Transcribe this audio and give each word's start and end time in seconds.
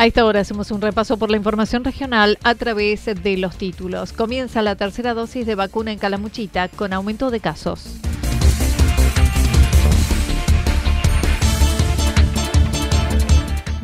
A 0.00 0.06
esta 0.06 0.24
hora 0.24 0.40
hacemos 0.40 0.70
un 0.70 0.80
repaso 0.80 1.18
por 1.18 1.30
la 1.30 1.36
información 1.36 1.84
regional 1.84 2.38
a 2.42 2.54
través 2.54 3.04
de 3.04 3.36
los 3.36 3.58
títulos. 3.58 4.14
Comienza 4.14 4.62
la 4.62 4.74
tercera 4.74 5.12
dosis 5.12 5.44
de 5.44 5.54
vacuna 5.54 5.92
en 5.92 5.98
Calamuchita 5.98 6.68
con 6.68 6.94
aumento 6.94 7.30
de 7.30 7.40
casos. 7.40 7.96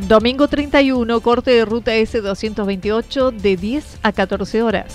Domingo 0.08 0.48
31, 0.48 1.20
corte 1.20 1.50
de 1.50 1.66
ruta 1.66 1.94
S228 1.94 3.32
de 3.32 3.56
10 3.58 3.98
a 4.02 4.12
14 4.12 4.62
horas. 4.62 4.94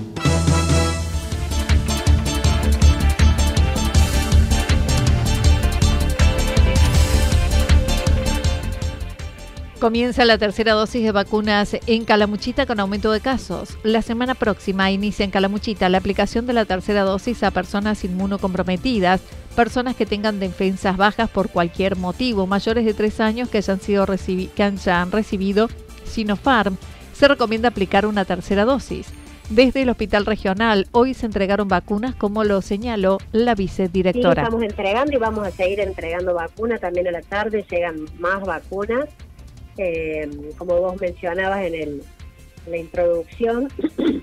Comienza 9.81 10.25
la 10.25 10.37
tercera 10.37 10.73
dosis 10.73 11.03
de 11.03 11.11
vacunas 11.11 11.75
en 11.87 12.05
Calamuchita 12.05 12.67
con 12.67 12.79
aumento 12.79 13.11
de 13.11 13.19
casos. 13.19 13.79
La 13.81 14.03
semana 14.03 14.35
próxima 14.35 14.91
inicia 14.91 15.23
en 15.23 15.31
Calamuchita 15.31 15.89
la 15.89 15.97
aplicación 15.97 16.45
de 16.45 16.53
la 16.53 16.65
tercera 16.65 17.01
dosis 17.01 17.41
a 17.41 17.49
personas 17.49 18.03
inmunocomprometidas, 18.03 19.21
personas 19.55 19.95
que 19.95 20.05
tengan 20.05 20.39
defensas 20.39 20.97
bajas 20.97 21.31
por 21.31 21.49
cualquier 21.49 21.95
motivo, 21.95 22.45
mayores 22.45 22.85
de 22.85 22.93
tres 22.93 23.19
años 23.19 23.49
que 23.49 23.57
hayan, 23.57 23.81
sido 23.81 24.05
que 24.05 24.63
hayan 24.63 25.11
recibido 25.11 25.67
Sinopharm. 26.05 26.77
Se 27.13 27.27
recomienda 27.27 27.69
aplicar 27.69 28.05
una 28.05 28.23
tercera 28.23 28.65
dosis. 28.65 29.07
Desde 29.49 29.81
el 29.81 29.89
Hospital 29.89 30.27
Regional, 30.27 30.87
hoy 30.91 31.15
se 31.15 31.25
entregaron 31.25 31.67
vacunas, 31.67 32.13
como 32.13 32.43
lo 32.43 32.61
señaló 32.61 33.17
la 33.31 33.55
vicedirectora. 33.55 34.43
Sí, 34.43 34.45
estamos 34.45 34.63
entregando 34.63 35.13
y 35.13 35.17
vamos 35.17 35.47
a 35.47 35.49
seguir 35.49 35.79
entregando 35.79 36.35
vacunas. 36.35 36.79
También 36.79 37.07
a 37.07 37.11
la 37.11 37.21
tarde 37.23 37.65
llegan 37.67 38.05
más 38.19 38.41
vacunas. 38.45 39.09
Como 40.57 40.79
vos 40.79 40.99
mencionabas 40.99 41.65
en, 41.65 41.75
el, 41.75 42.03
la 42.67 42.77
introducción, 42.77 43.67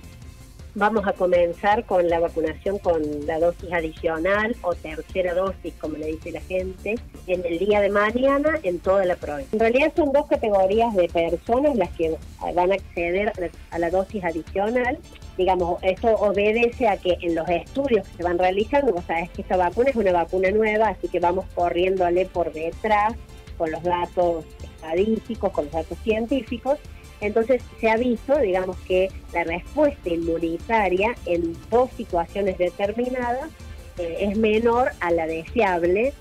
vamos 0.79 1.07
a 1.09 1.13
comenzar 1.13 1.85
con 1.85 2.09
la 2.09 2.21
vacunación 2.21 2.79
con 2.79 3.03
la 3.27 3.41
dosis 3.41 3.73
adicional 3.73 4.55
o 4.63 4.75
tercera 4.75 5.35
dosis, 5.35 5.75
como 5.81 5.97
le 5.97 6.07
dice 6.07 6.31
la 6.31 6.41
gente, 6.43 6.95
en 7.27 7.45
el 7.45 7.59
día 7.59 7.81
de 7.81 7.91
mañana 7.91 8.61
en 8.63 8.79
toda 8.79 9.05
la 9.05 9.17
provincia. 9.17 9.51
En 9.53 9.61
realidad 9.61 9.93
son 9.97 10.13
dos 10.13 10.27
categorías 10.27 10.95
de 10.95 11.09
personas 11.09 11.77
las 11.77 11.91
que 11.91 12.17
van 12.55 12.71
a 12.71 12.75
acceder 12.75 13.33
a 13.71 13.79
la 13.79 13.91
dosis 13.91 14.23
adicional. 14.23 14.99
Digamos, 15.37 15.83
esto 15.83 16.15
obedece 16.15 16.89
a 16.89 16.97
que 16.97 17.19
en 17.23 17.35
los 17.35 17.49
estudios 17.49 18.07
que 18.09 18.17
se 18.19 18.23
van 18.23 18.39
realizando, 18.39 18.93
vos 18.93 19.05
sabés 19.05 19.31
que 19.31 19.43
esta 19.43 19.57
vacuna 19.57 19.91
es 19.91 19.97
una 19.97 20.13
vacuna 20.13 20.51
nueva, 20.51 20.89
así 20.89 21.09
que 21.09 21.19
vamos 21.19 21.47
corriéndole 21.55 22.27
por 22.27 22.53
detrás 22.53 23.15
con 23.57 23.73
los 23.73 23.83
datos 23.83 24.45
estadísticos, 24.79 25.53
con 25.53 25.65
los 25.65 25.75
datos 25.75 25.99
científicos. 26.05 26.79
Entonces 27.21 27.63
se 27.81 27.91
ha 27.91 27.97
visto, 27.97 28.39
digamos, 28.39 28.77
que 28.81 29.09
la 29.33 29.45
respuesta 29.45 30.09
inmunitaria 30.09 31.17
en 31.27 31.57
dos 31.71 31.91
situaciones 31.97 32.59
determinadas 32.59 33.51
eh, 33.99 34.19
es 34.21 34.39
menor 34.39 34.93
a 35.01 35.11
la 35.11 35.27
deseable 35.27 36.13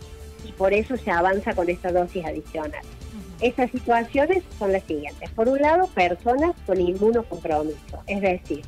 y 0.47 0.51
por 0.53 0.73
eso 0.73 0.97
se 0.97 1.11
avanza 1.11 1.53
con 1.53 1.69
esta 1.69 1.91
dosis 1.91 2.25
adicional. 2.25 2.81
Estas 3.41 3.69
situaciones 3.69 4.43
son 4.57 4.71
las 4.71 4.83
siguientes. 4.83 5.29
Por 5.31 5.47
un 5.47 5.59
lado, 5.59 5.87
personas 5.93 6.55
con 6.65 6.81
inmunocompromiso, 6.81 8.01
es 8.07 8.21
decir, 8.21 8.61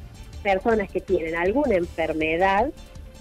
personas 0.43 0.91
que 0.91 1.01
tienen 1.01 1.35
alguna 1.35 1.75
enfermedad, 1.75 2.69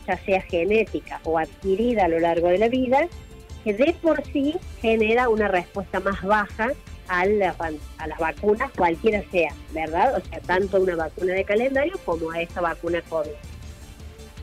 ya 0.06 0.18
sea 0.18 0.42
genética 0.42 1.20
o 1.24 1.38
adquirida 1.38 2.04
a 2.04 2.08
lo 2.08 2.20
largo 2.20 2.48
de 2.48 2.58
la 2.58 2.68
vida, 2.68 3.08
que 3.64 3.74
de 3.74 3.96
por 4.00 4.24
sí 4.32 4.54
genera 4.80 5.28
una 5.28 5.48
respuesta 5.48 6.00
más 6.00 6.22
baja 6.22 6.72
a, 7.08 7.22
a 7.22 8.06
las 8.06 8.18
vacunas, 8.18 8.70
cualquiera 8.76 9.22
sea, 9.30 9.52
¿verdad? 9.72 10.16
O 10.16 10.28
sea, 10.28 10.40
tanto 10.40 10.80
una 10.80 10.96
vacuna 10.96 11.34
de 11.34 11.44
calendario 11.44 11.98
como 12.04 12.30
a 12.30 12.42
esa 12.42 12.60
vacuna 12.60 13.00
COVID. 13.08 13.30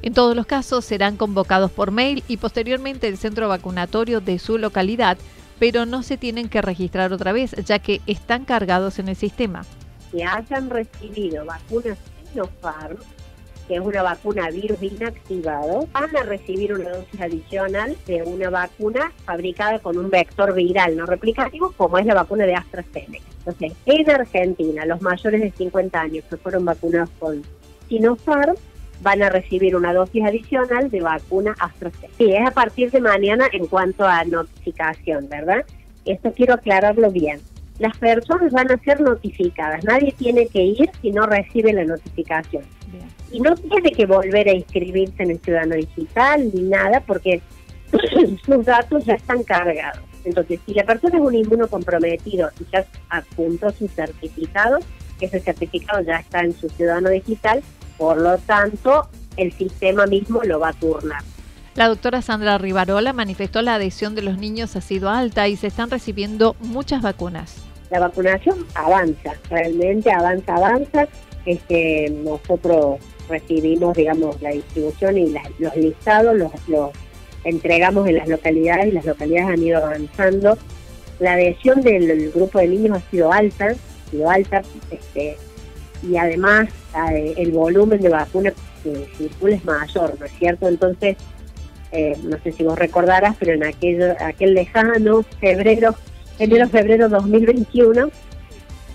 En 0.01 0.13
todos 0.13 0.35
los 0.35 0.45
casos 0.45 0.85
serán 0.85 1.17
convocados 1.17 1.71
por 1.71 1.91
mail 1.91 2.23
y 2.27 2.37
posteriormente 2.37 3.07
el 3.07 3.17
centro 3.17 3.47
vacunatorio 3.47 4.21
de 4.21 4.39
su 4.39 4.57
localidad, 4.57 5.17
pero 5.57 5.85
no 5.85 6.03
se 6.03 6.17
tienen 6.17 6.49
que 6.49 6.61
registrar 6.61 7.13
otra 7.13 7.31
vez, 7.31 7.51
ya 7.65 7.79
que 7.79 8.01
están 8.05 8.45
cargados 8.45 8.99
en 8.99 9.09
el 9.09 9.15
sistema. 9.15 9.65
Si 10.11 10.21
hayan 10.21 10.69
recibido 10.69 11.45
vacunas 11.45 11.97
Sinopharm, 12.31 12.97
que 13.67 13.75
es 13.75 13.81
una 13.81 14.03
vacuna 14.03 14.49
virus 14.49 14.81
inactivado, 14.81 15.87
van 15.91 16.15
a 16.15 16.23
recibir 16.23 16.73
una 16.73 16.89
dosis 16.89 17.21
adicional 17.21 17.95
de 18.05 18.23
una 18.23 18.49
vacuna 18.49 19.11
fabricada 19.25 19.79
con 19.79 19.97
un 19.97 20.09
vector 20.09 20.53
viral 20.53 20.95
no 20.95 21.05
replicativo, 21.05 21.73
como 21.75 21.97
es 21.97 22.05
la 22.05 22.13
vacuna 22.13 22.45
de 22.45 22.55
AstraZeneca. 22.55 23.25
Entonces, 23.39 23.73
en 23.85 24.09
Argentina, 24.09 24.85
los 24.85 25.01
mayores 25.01 25.41
de 25.41 25.51
50 25.51 25.99
años 25.99 26.25
que 26.29 26.37
fueron 26.37 26.65
vacunados 26.65 27.09
con 27.19 27.43
Sinopharm 27.89 28.55
van 29.01 29.21
a 29.21 29.29
recibir 29.29 29.75
una 29.75 29.93
dosis 29.93 30.23
adicional 30.23 30.89
de 30.89 31.01
vacuna 31.01 31.55
AstraZeneca. 31.59 32.13
Y 32.17 32.33
es 32.33 32.47
a 32.47 32.51
partir 32.51 32.91
de 32.91 33.01
mañana 33.01 33.45
en 33.51 33.67
cuanto 33.67 34.05
a 34.05 34.23
notificación, 34.23 35.27
¿verdad? 35.29 35.65
Esto 36.05 36.31
quiero 36.33 36.53
aclararlo 36.53 37.11
bien. 37.11 37.39
Las 37.77 37.97
personas 37.97 38.51
van 38.53 38.71
a 38.71 38.77
ser 38.77 39.01
notificadas, 39.01 39.83
nadie 39.83 40.13
tiene 40.17 40.47
que 40.47 40.63
ir 40.63 40.89
si 41.01 41.11
no 41.11 41.25
recibe 41.25 41.73
la 41.73 41.83
notificación 41.83 42.63
y 43.31 43.39
no 43.39 43.55
tiene 43.55 43.91
que 43.91 44.05
volver 44.05 44.47
a 44.49 44.53
inscribirse 44.53 45.23
en 45.23 45.31
el 45.31 45.39
Ciudadano 45.39 45.75
Digital 45.75 46.51
ni 46.53 46.63
nada 46.63 47.01
porque 47.01 47.41
sus 48.45 48.65
datos 48.65 49.05
ya 49.05 49.15
están 49.15 49.43
cargados. 49.43 50.03
Entonces, 50.23 50.59
si 50.65 50.73
la 50.73 50.83
persona 50.83 51.17
es 51.17 51.23
un 51.23 51.35
inmunocomprometido 51.35 52.49
y 52.59 52.65
ya 52.71 52.85
apuntó 53.09 53.71
su 53.71 53.87
certificado, 53.87 54.79
ese 55.21 55.39
certificado 55.39 56.01
ya 56.01 56.17
está 56.17 56.41
en 56.41 56.53
su 56.53 56.67
ciudadano 56.69 57.09
digital, 57.09 57.61
por 57.97 58.17
lo 58.17 58.37
tanto, 58.39 59.07
el 59.37 59.51
sistema 59.51 60.05
mismo 60.05 60.41
lo 60.43 60.59
va 60.59 60.69
a 60.69 60.73
turnar. 60.73 61.21
La 61.75 61.89
doctora 61.89 62.21
Sandra 62.21 62.57
Rivarola 62.57 63.11
manifestó 63.13 63.61
la 63.61 63.75
adhesión 63.75 64.15
de 64.15 64.21
los 64.21 64.37
niños 64.37 64.75
ha 64.75 64.81
sido 64.81 65.09
alta 65.09 65.47
y 65.47 65.57
se 65.57 65.67
están 65.67 65.91
recibiendo 65.91 66.55
muchas 66.61 67.01
vacunas. 67.01 67.57
La 67.91 67.99
vacunación 67.99 68.65
avanza, 68.73 69.33
realmente 69.49 70.11
avanza, 70.11 70.55
avanza. 70.55 71.07
Este, 71.45 72.09
nosotros 72.09 72.99
recibimos, 73.29 73.95
digamos, 73.95 74.41
la 74.41 74.51
distribución 74.51 75.17
y 75.17 75.35
los 75.59 75.75
listados, 75.75 76.35
los, 76.67 76.91
entregamos 77.43 78.07
en 78.07 78.15
las 78.15 78.27
localidades 78.27 78.87
y 78.87 78.91
las 78.91 79.05
localidades 79.05 79.49
han 79.49 79.63
ido 79.63 79.77
avanzando. 79.77 80.57
La 81.19 81.33
adhesión 81.33 81.81
del 81.81 82.31
grupo 82.31 82.59
de 82.59 82.67
niños 82.67 82.97
ha 82.97 83.11
sido 83.11 83.31
alta, 83.31 83.67
ha 83.67 84.11
sido 84.11 84.29
alta, 84.29 84.61
este, 84.91 85.37
y 86.03 86.17
además 86.17 86.69
eh, 87.11 87.33
el 87.37 87.51
volumen 87.51 88.01
de 88.01 88.09
vacunas 88.09 88.53
que 88.83 89.07
circula 89.17 89.55
es 89.55 89.65
mayor, 89.65 90.19
¿no 90.19 90.25
es 90.25 90.31
cierto? 90.33 90.67
Entonces, 90.67 91.17
eh, 91.91 92.17
no 92.23 92.37
sé 92.43 92.51
si 92.51 92.63
vos 92.63 92.77
recordarás, 92.77 93.35
pero 93.39 93.53
en 93.53 93.63
aquel, 93.63 94.15
aquel 94.19 94.53
lejano 94.53 95.23
febrero, 95.39 95.95
enero, 96.39 96.67
febrero 96.67 97.09
2021, 97.09 98.09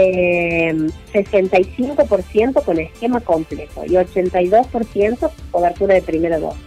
eh, 1.12 2.62
con 2.64 2.78
esquema 2.78 3.20
completo 3.20 3.84
y 3.84 3.90
82% 3.90 5.30
cobertura 5.50 5.94
de 5.94 6.02
primera 6.02 6.38
dosis. 6.38 6.62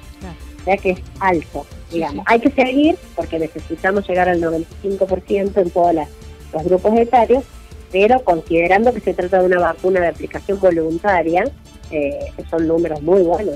O 0.61 0.63
sea 0.65 0.77
que 0.77 0.91
es 0.91 0.99
alto, 1.19 1.65
digamos. 1.91 2.23
Hay 2.27 2.39
que 2.39 2.51
seguir 2.51 2.97
porque 3.15 3.39
necesitamos 3.39 4.07
llegar 4.07 4.29
al 4.29 4.39
95% 4.41 5.57
en 5.57 5.69
todos 5.71 5.95
los 6.53 6.63
grupos 6.63 6.99
etarios, 6.99 7.43
pero 7.91 8.23
considerando 8.23 8.93
que 8.93 8.99
se 8.99 9.15
trata 9.15 9.39
de 9.39 9.45
una 9.47 9.59
vacuna 9.59 10.01
de 10.01 10.09
aplicación 10.09 10.59
voluntaria, 10.59 11.45
eh, 11.89 12.31
son 12.49 12.67
números 12.67 13.01
muy 13.01 13.23
buenos. 13.23 13.55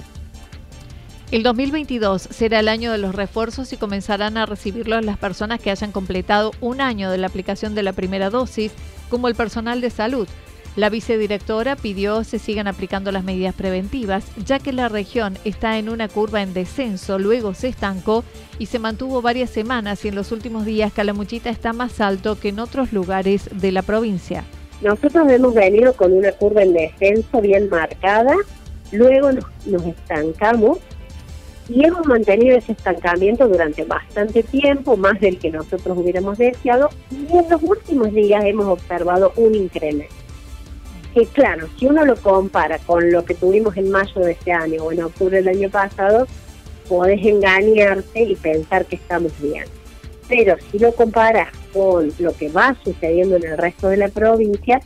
El 1.34 1.42
2022 1.42 2.22
será 2.22 2.60
el 2.60 2.68
año 2.68 2.92
de 2.92 3.00
los 3.00 3.16
refuerzos 3.16 3.74
y 3.74 3.78
comenzarán 3.78 4.38
a 4.38 4.46
recibirlos 4.46 5.04
las 5.04 5.18
personas 5.18 5.60
que 5.60 5.72
hayan 5.72 5.92
completado 5.92 6.52
un 6.62 6.80
año 6.80 7.10
de 7.10 7.18
la 7.18 7.26
aplicación 7.26 7.74
de 7.74 7.82
la 7.82 7.92
primera 7.92 8.30
dosis, 8.30 8.72
como 9.10 9.28
el 9.28 9.34
personal 9.34 9.82
de 9.82 9.90
salud. 9.90 10.28
La 10.76 10.92
vicedirectora 10.92 11.76
pidió 11.76 12.24
se 12.24 12.38
sigan 12.38 12.68
aplicando 12.68 13.12
las 13.12 13.24
medidas 13.24 13.56
preventivas, 13.56 14.26
ya 14.46 14.60
que 14.60 14.74
la 14.74 14.90
región 14.90 15.36
está 15.44 15.80
en 15.80 15.90
una 15.90 16.08
curva 16.08 16.44
en 16.44 16.54
descenso, 16.54 17.18
luego 17.18 17.56
se 17.56 17.70
estancó 17.70 18.24
y 18.60 18.68
se 18.68 18.78
mantuvo 18.78 19.24
varias 19.24 19.50
semanas 19.50 20.06
y 20.06 20.10
en 20.10 20.16
los 20.16 20.32
últimos 20.32 20.66
días 20.66 20.94
Calamuchita 20.94 21.50
está 21.50 21.74
más 21.74 22.00
alto 22.00 22.40
que 22.40 22.50
en 22.50 22.60
otros 22.60 22.94
lugares 22.94 23.50
de 23.52 23.72
la 23.72 23.82
provincia. 23.82 24.44
Nosotros 24.84 25.28
hemos 25.32 25.56
venido 25.56 25.94
con 25.94 26.14
una 26.14 26.32
curva 26.34 26.62
en 26.62 26.74
descenso 26.74 27.42
bien 27.42 27.70
marcada, 27.72 28.36
luego 28.92 29.32
nos 29.32 29.84
estancamos 29.88 30.78
y 31.70 31.86
hemos 31.86 32.06
mantenido 32.06 32.58
ese 32.58 32.74
estancamiento 32.74 33.48
durante 33.48 33.84
bastante 33.86 34.44
tiempo, 34.44 34.98
más 34.98 35.20
del 35.20 35.40
que 35.40 35.52
nosotros 35.52 35.98
hubiéramos 35.98 36.38
deseado, 36.38 36.90
y 37.12 37.38
en 37.38 37.50
los 37.50 37.62
últimos 37.64 38.14
días 38.14 38.44
hemos 38.46 38.68
observado 38.68 39.32
un 39.38 39.56
incremento. 39.56 40.14
Que 41.14 41.26
claro, 41.28 41.68
si 41.78 41.86
uno 41.86 42.06
lo 42.06 42.16
compara 42.16 42.80
con 42.80 43.12
lo 43.12 43.24
que 43.24 43.36
tuvimos 43.36 43.78
en 43.78 43.92
mayo 43.92 44.20
de 44.22 44.32
este 44.32 44.52
año 44.52 44.84
o 44.84 44.92
en 44.92 45.04
octubre 45.04 45.38
del 45.38 45.48
año 45.48 45.70
pasado, 45.70 46.28
podés 46.90 47.24
engañarte 47.26 48.24
y 48.24 48.36
pensar 48.36 48.86
que 48.86 48.96
estamos 48.96 49.32
bien. 49.40 49.66
Pero 50.28 50.56
si 50.72 50.80
lo 50.80 50.92
comparas 50.94 51.50
con 51.72 52.12
lo 52.20 52.34
que 52.34 52.50
va 52.50 52.76
sucediendo 52.84 53.36
en 53.36 53.46
el 53.46 53.58
resto 53.58 53.90
de 53.90 53.98
la 53.98 54.08
provincia, 54.08 54.82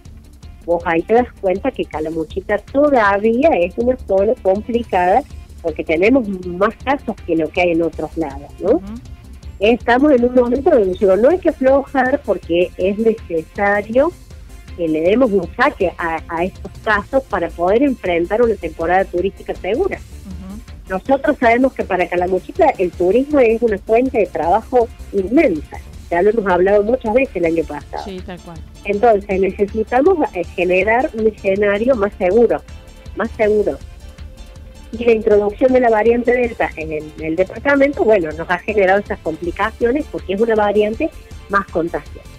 vos 0.65 0.83
ahí 0.85 1.01
te 1.03 1.13
das 1.13 1.31
cuenta 1.39 1.71
que 1.71 1.85
Calamuchita 1.85 2.57
todavía 2.57 3.49
es 3.57 3.77
una 3.77 3.95
zona 3.97 4.33
complicada 4.41 5.23
porque 5.67 5.83
tenemos 5.83 6.25
más 6.47 6.73
casos 6.77 7.13
que 7.25 7.35
lo 7.35 7.49
que 7.49 7.59
hay 7.59 7.71
en 7.71 7.81
otros 7.81 8.15
lados, 8.15 8.49
¿no? 8.61 8.81
Estamos 9.59 10.13
en 10.13 10.23
un 10.23 10.33
momento 10.33 10.69
donde 10.69 10.97
digo, 10.97 11.17
no 11.17 11.27
hay 11.27 11.39
que 11.39 11.49
aflojar 11.49 12.21
porque 12.23 12.71
es 12.77 12.97
necesario 12.97 14.13
que 14.77 14.87
le 14.87 15.01
demos 15.01 15.29
un 15.29 15.45
saque 15.57 15.91
a, 15.97 16.45
estos 16.45 16.71
casos 16.85 17.21
para 17.23 17.49
poder 17.49 17.83
enfrentar 17.83 18.41
una 18.41 18.55
temporada 18.55 19.03
turística 19.03 19.53
segura. 19.55 19.99
Nosotros 20.87 21.35
sabemos 21.37 21.73
que 21.73 21.83
para 21.83 22.07
Calamuchita 22.07 22.67
el 22.77 22.91
turismo 22.91 23.39
es 23.39 23.61
una 23.61 23.77
fuente 23.77 24.19
de 24.19 24.27
trabajo 24.27 24.87
inmensa. 25.11 25.79
Ya 26.09 26.21
lo 26.21 26.29
hemos 26.29 26.47
hablado 26.47 26.81
muchas 26.83 27.13
veces 27.13 27.35
el 27.35 27.45
año 27.45 27.65
pasado. 27.65 28.05
Sí, 28.05 28.21
tal 28.25 28.39
cual. 28.39 28.57
Entonces 28.85 29.41
necesitamos 29.41 30.17
eh, 30.33 30.45
generar 30.45 31.09
un 31.13 31.27
escenario 31.27 31.93
más 31.97 32.13
seguro, 32.17 32.61
más 33.17 33.29
seguro 33.31 33.77
y 34.91 35.03
la 35.03 35.11
introducción 35.11 35.73
de 35.73 35.79
la 35.79 35.89
variante 35.89 36.31
Delta 36.31 36.69
en 36.75 36.91
el, 37.19 37.35
departamento, 37.35 38.03
bueno, 38.03 38.29
nos 38.31 38.49
ha 38.49 38.57
generado 38.59 38.99
esas 38.99 39.19
complicaciones 39.19 40.05
porque 40.11 40.33
es 40.33 40.41
una 40.41 40.55
variante 40.55 41.09
más 41.49 41.65
contagiosa. 41.67 42.36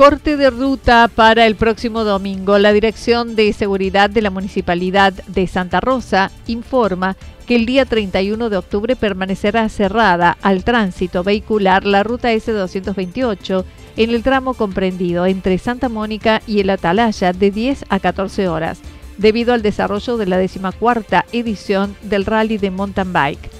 Corte 0.00 0.38
de 0.38 0.48
ruta 0.48 1.10
para 1.14 1.46
el 1.46 1.56
próximo 1.56 2.04
domingo. 2.04 2.56
La 2.56 2.72
Dirección 2.72 3.36
de 3.36 3.52
Seguridad 3.52 4.08
de 4.08 4.22
la 4.22 4.30
Municipalidad 4.30 5.12
de 5.12 5.46
Santa 5.46 5.78
Rosa 5.78 6.30
informa 6.46 7.18
que 7.46 7.54
el 7.54 7.66
día 7.66 7.84
31 7.84 8.48
de 8.48 8.56
octubre 8.56 8.96
permanecerá 8.96 9.68
cerrada 9.68 10.38
al 10.40 10.64
tránsito 10.64 11.22
vehicular 11.22 11.84
la 11.84 12.02
ruta 12.02 12.32
S228 12.32 13.62
en 13.98 14.08
el 14.08 14.22
tramo 14.22 14.54
comprendido 14.54 15.26
entre 15.26 15.58
Santa 15.58 15.90
Mónica 15.90 16.40
y 16.46 16.60
el 16.60 16.70
Atalaya 16.70 17.34
de 17.34 17.50
10 17.50 17.84
a 17.90 18.00
14 18.00 18.48
horas, 18.48 18.80
debido 19.18 19.52
al 19.52 19.60
desarrollo 19.60 20.16
de 20.16 20.24
la 20.24 20.38
decimacuarta 20.38 21.26
edición 21.30 21.94
del 22.00 22.24
Rally 22.24 22.56
de 22.56 22.70
Mountain 22.70 23.12
Bike. 23.12 23.59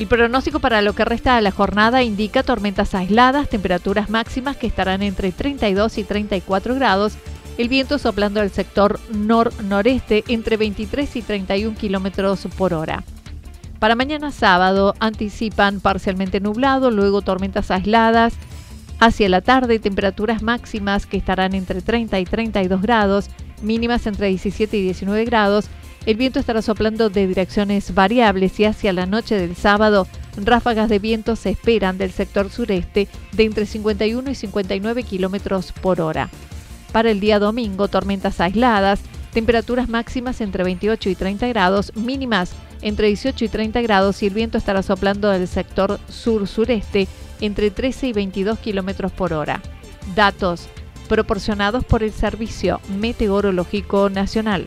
El 0.00 0.06
pronóstico 0.06 0.60
para 0.60 0.80
lo 0.80 0.94
que 0.94 1.04
resta 1.04 1.36
de 1.36 1.42
la 1.42 1.50
jornada 1.50 2.02
indica 2.02 2.42
tormentas 2.42 2.94
aisladas, 2.94 3.50
temperaturas 3.50 4.08
máximas 4.08 4.56
que 4.56 4.66
estarán 4.66 5.02
entre 5.02 5.30
32 5.30 5.98
y 5.98 6.04
34 6.04 6.74
grados, 6.76 7.18
el 7.58 7.68
viento 7.68 7.98
soplando 7.98 8.40
al 8.40 8.48
sector 8.48 8.98
nor-noreste 9.12 10.24
entre 10.28 10.56
23 10.56 11.16
y 11.16 11.20
31 11.20 11.76
kilómetros 11.76 12.48
por 12.56 12.72
hora. 12.72 13.04
Para 13.78 13.94
mañana 13.94 14.30
sábado 14.30 14.94
anticipan 15.00 15.80
parcialmente 15.80 16.40
nublado, 16.40 16.90
luego 16.90 17.20
tormentas 17.20 17.70
aisladas. 17.70 18.32
Hacia 19.00 19.28
la 19.28 19.42
tarde, 19.42 19.80
temperaturas 19.80 20.40
máximas 20.40 21.04
que 21.04 21.18
estarán 21.18 21.54
entre 21.54 21.82
30 21.82 22.18
y 22.20 22.24
32 22.24 22.80
grados, 22.80 23.28
mínimas 23.60 24.06
entre 24.06 24.28
17 24.28 24.78
y 24.78 24.82
19 24.82 25.26
grados 25.26 25.68
el 26.06 26.16
viento 26.16 26.38
estará 26.38 26.62
soplando 26.62 27.10
de 27.10 27.26
direcciones 27.26 27.94
variables 27.94 28.58
y 28.58 28.64
hacia 28.64 28.92
la 28.92 29.06
noche 29.06 29.36
del 29.36 29.54
sábado 29.56 30.06
ráfagas 30.36 30.88
de 30.88 30.98
viento 30.98 31.36
se 31.36 31.50
esperan 31.50 31.98
del 31.98 32.12
sector 32.12 32.50
sureste 32.50 33.08
de 33.32 33.44
entre 33.44 33.66
51 33.66 34.30
y 34.30 34.34
59 34.34 35.02
kilómetros 35.02 35.72
por 35.72 36.00
hora. 36.00 36.30
Para 36.92 37.10
el 37.10 37.20
día 37.20 37.38
domingo, 37.38 37.88
tormentas 37.88 38.40
aisladas, 38.40 39.00
temperaturas 39.32 39.88
máximas 39.88 40.40
entre 40.40 40.64
28 40.64 41.10
y 41.10 41.14
30 41.14 41.46
grados, 41.48 41.92
mínimas 41.94 42.52
entre 42.82 43.08
18 43.08 43.44
y 43.44 43.48
30 43.48 43.82
grados 43.82 44.22
y 44.22 44.26
el 44.26 44.34
viento 44.34 44.58
estará 44.58 44.82
soplando 44.82 45.28
del 45.28 45.46
sector 45.46 46.00
sur-sureste 46.08 47.06
entre 47.40 47.70
13 47.70 48.08
y 48.08 48.12
22 48.12 48.58
kilómetros 48.58 49.12
por 49.12 49.32
hora. 49.32 49.60
Datos 50.14 50.66
proporcionados 51.08 51.84
por 51.84 52.02
el 52.02 52.12
Servicio 52.12 52.80
Meteorológico 52.98 54.10
Nacional. 54.10 54.66